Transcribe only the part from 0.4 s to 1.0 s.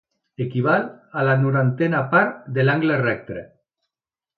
Equival